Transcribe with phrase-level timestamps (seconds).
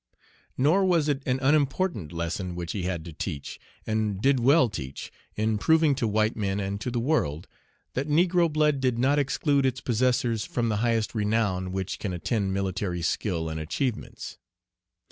[0.57, 5.11] Nor was it an unimportant lesson which he had to teach, and did well teach,
[5.35, 7.47] in proving to white men and to the world,
[7.93, 12.51] that negro blood did not exclude its possessors from the highest renown which can attend
[12.51, 14.39] military skill and achievements.